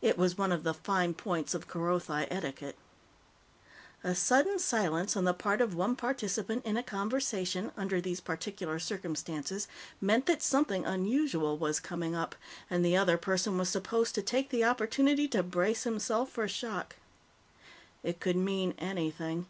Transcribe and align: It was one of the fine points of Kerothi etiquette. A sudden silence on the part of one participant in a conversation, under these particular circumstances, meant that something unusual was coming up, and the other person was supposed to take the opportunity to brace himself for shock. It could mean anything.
It 0.00 0.16
was 0.16 0.38
one 0.38 0.52
of 0.52 0.62
the 0.62 0.72
fine 0.72 1.12
points 1.12 1.52
of 1.52 1.66
Kerothi 1.66 2.28
etiquette. 2.30 2.76
A 4.04 4.14
sudden 4.14 4.60
silence 4.60 5.16
on 5.16 5.24
the 5.24 5.34
part 5.34 5.60
of 5.60 5.74
one 5.74 5.96
participant 5.96 6.64
in 6.64 6.76
a 6.76 6.84
conversation, 6.84 7.72
under 7.76 8.00
these 8.00 8.20
particular 8.20 8.78
circumstances, 8.78 9.66
meant 10.00 10.26
that 10.26 10.40
something 10.40 10.84
unusual 10.84 11.58
was 11.58 11.80
coming 11.80 12.14
up, 12.14 12.36
and 12.70 12.84
the 12.84 12.96
other 12.96 13.18
person 13.18 13.58
was 13.58 13.68
supposed 13.68 14.14
to 14.14 14.22
take 14.22 14.50
the 14.50 14.62
opportunity 14.62 15.26
to 15.26 15.42
brace 15.42 15.82
himself 15.82 16.30
for 16.30 16.46
shock. 16.46 16.94
It 18.04 18.20
could 18.20 18.36
mean 18.36 18.72
anything. 18.78 19.46